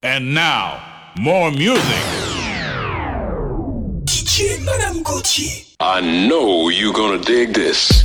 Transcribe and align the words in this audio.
And 0.00 0.32
now, 0.32 0.80
more 1.18 1.50
music. 1.50 1.82
DJ 4.04 4.64
Madame 4.64 5.02
Gauthier. 5.02 5.64
I 5.80 6.00
know 6.00 6.68
you're 6.68 6.92
gonna 6.92 7.18
dig 7.18 7.52
this. 7.52 8.04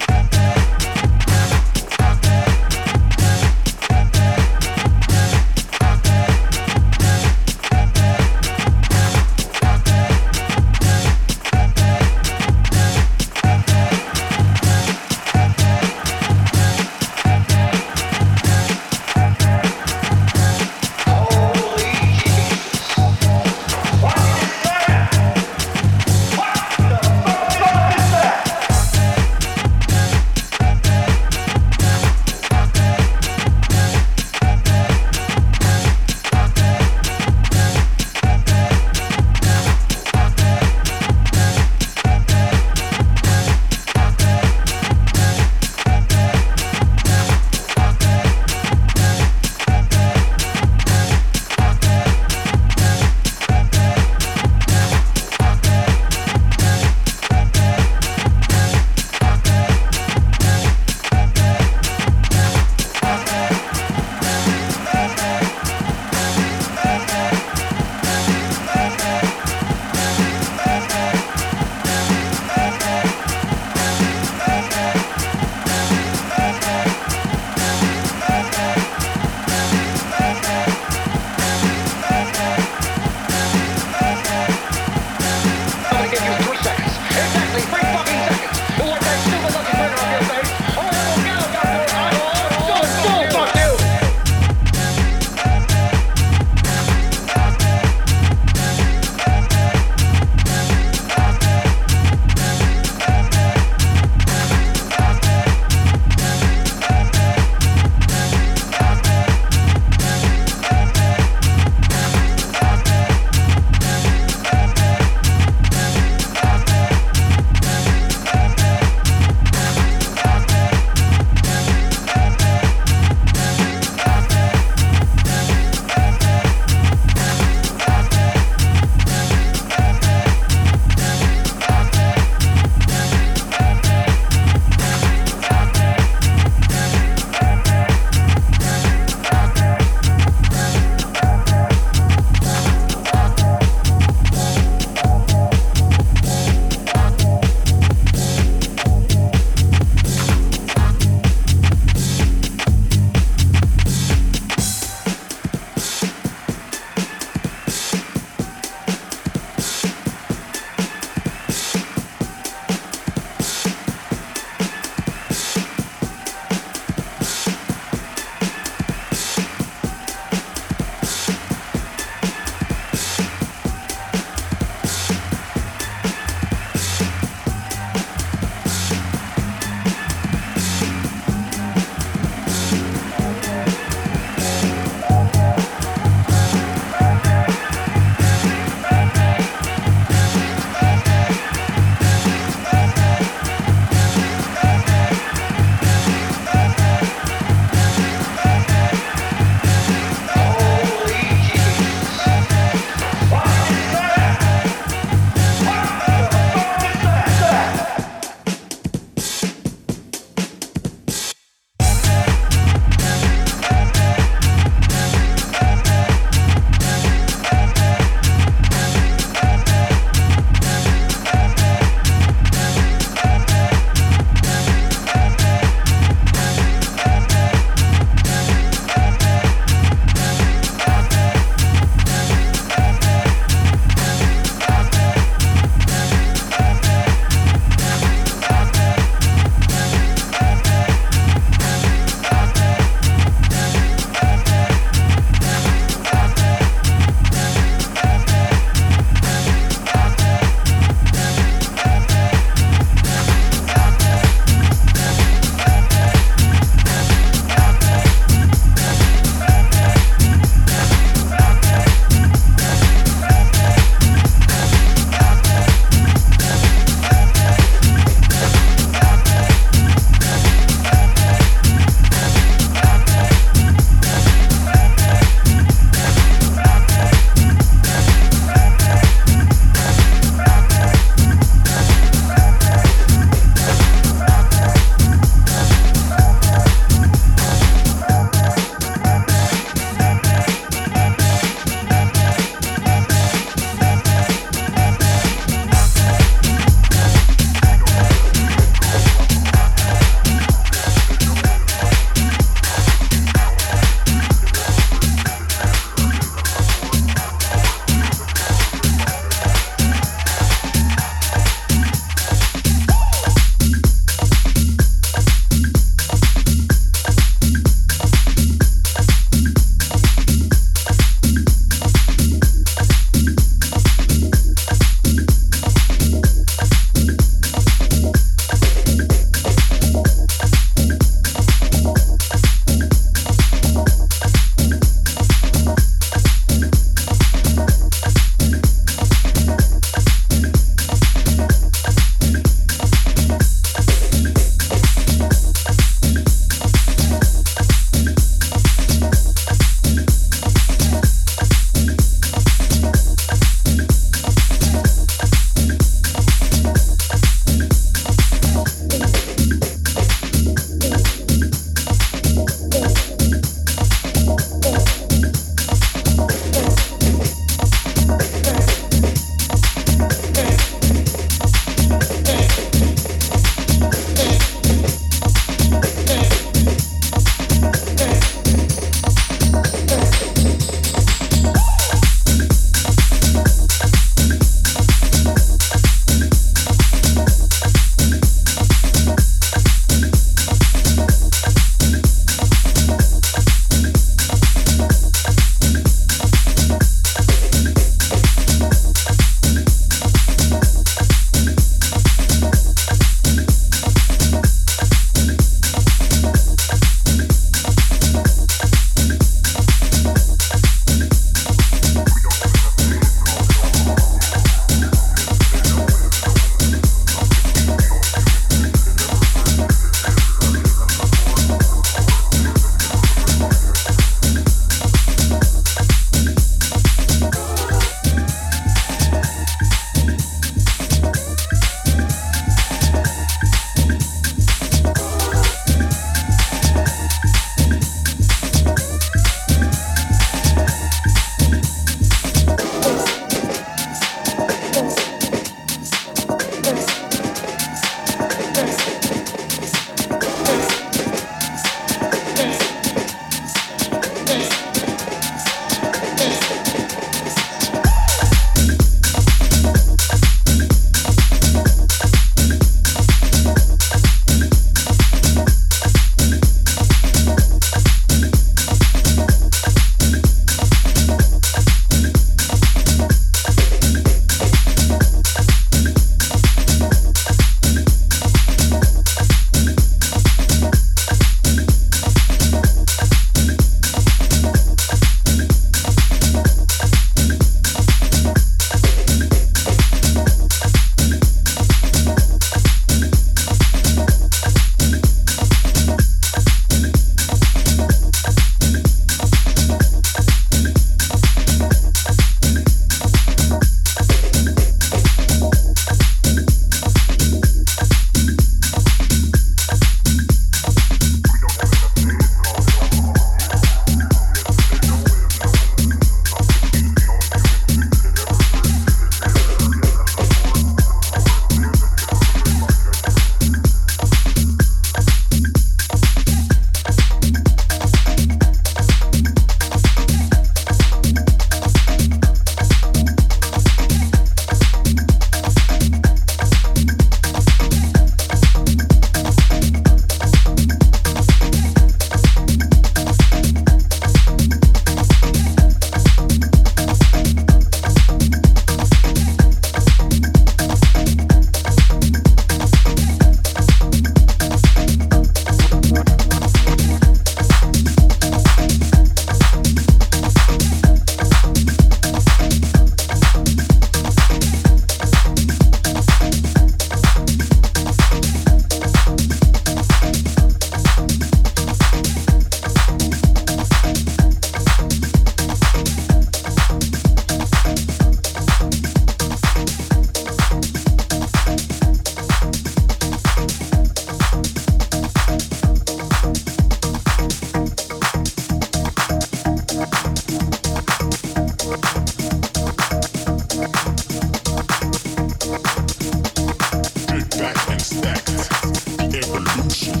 Shh. 599.73 600.00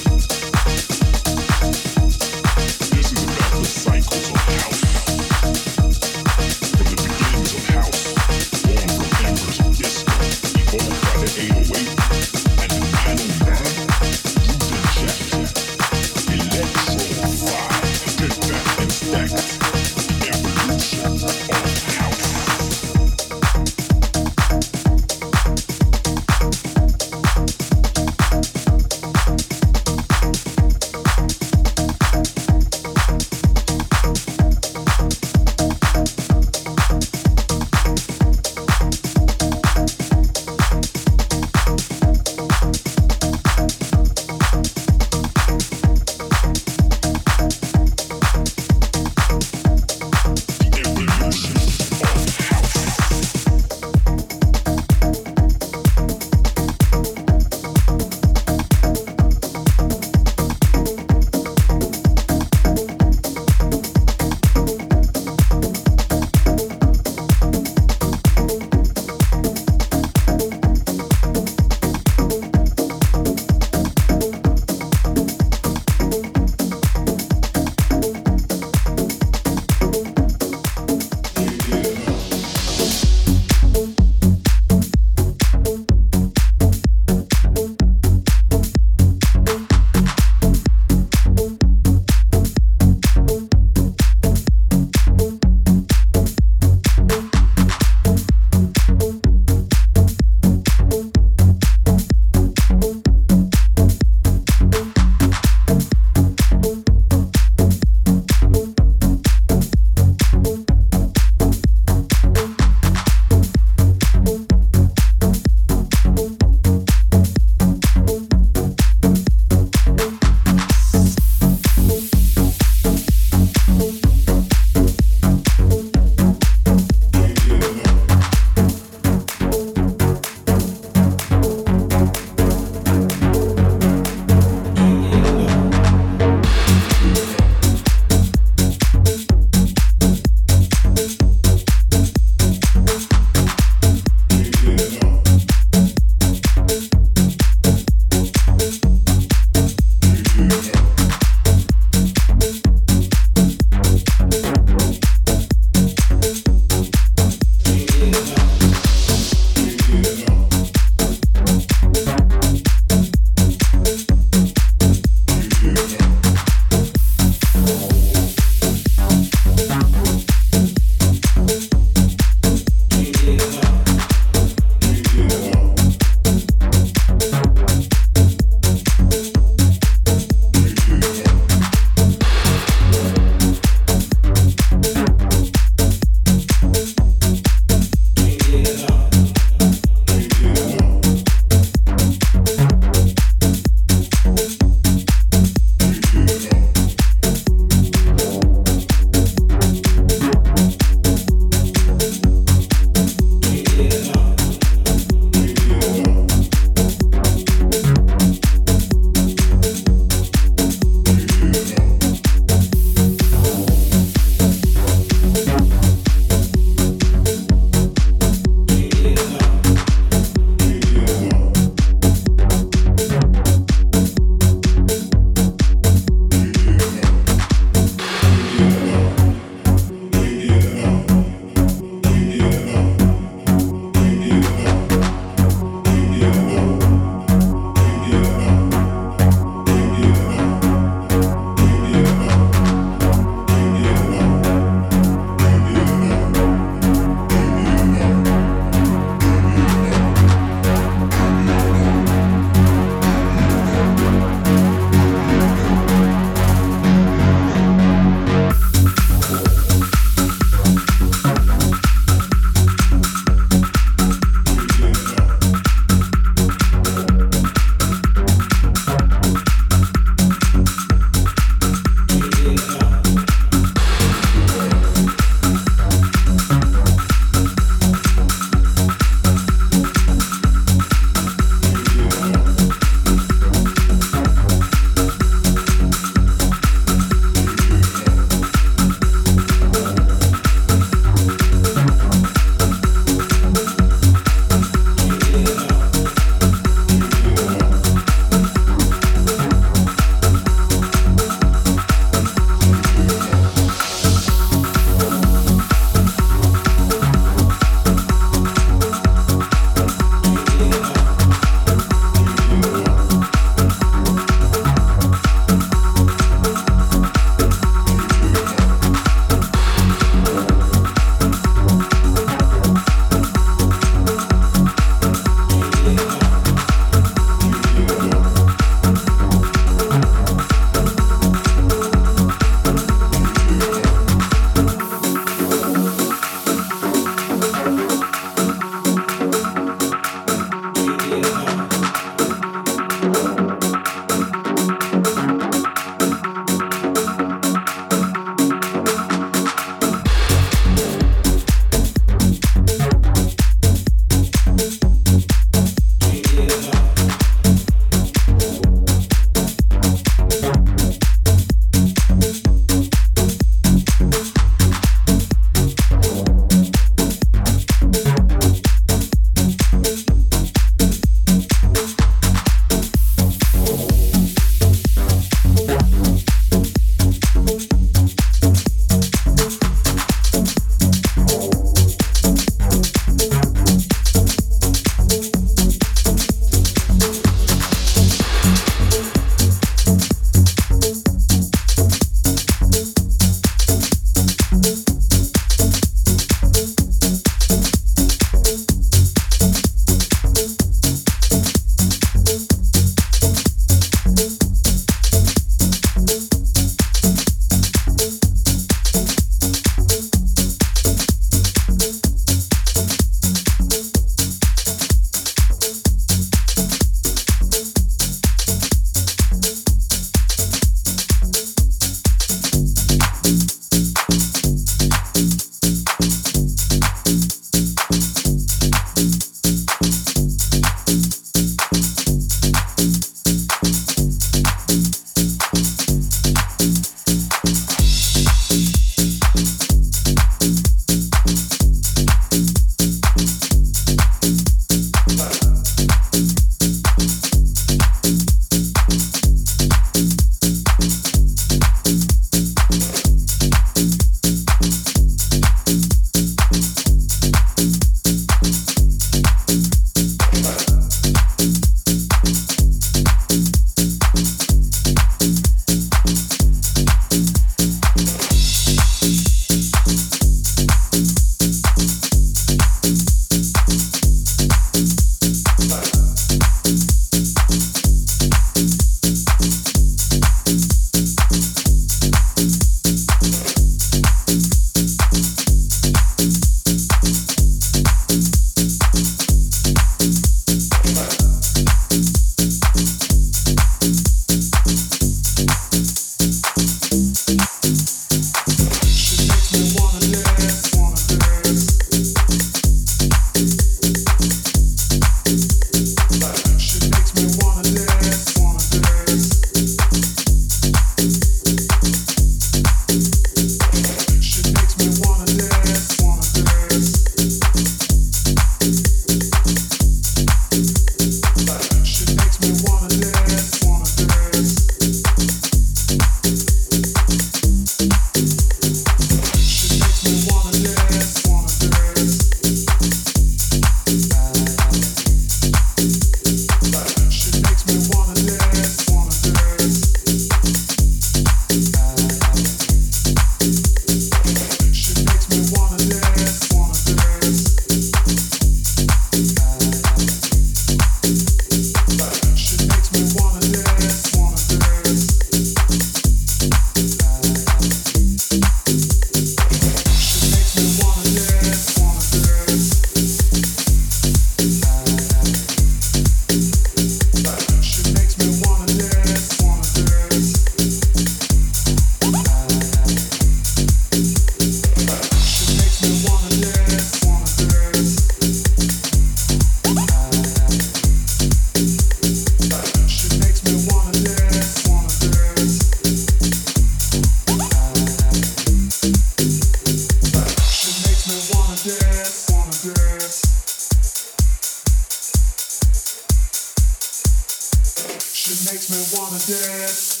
Makes 598.50 598.70
me 598.70 598.80
wanna 598.96 599.18
dance. 599.26 600.00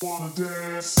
Wanna 0.00 0.30
dance. 0.36 0.94